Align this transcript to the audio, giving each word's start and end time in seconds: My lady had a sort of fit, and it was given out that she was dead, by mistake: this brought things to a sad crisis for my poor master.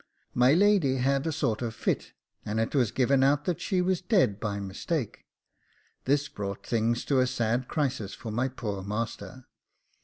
My 0.33 0.53
lady 0.53 0.95
had 0.95 1.27
a 1.27 1.31
sort 1.31 1.61
of 1.61 1.75
fit, 1.75 2.13
and 2.43 2.59
it 2.59 2.73
was 2.73 2.89
given 2.89 3.21
out 3.21 3.45
that 3.45 3.61
she 3.61 3.83
was 3.83 4.01
dead, 4.01 4.39
by 4.39 4.59
mistake: 4.59 5.27
this 6.05 6.27
brought 6.27 6.65
things 6.65 7.05
to 7.05 7.19
a 7.19 7.27
sad 7.27 7.67
crisis 7.67 8.15
for 8.15 8.31
my 8.31 8.47
poor 8.47 8.81
master. 8.81 9.45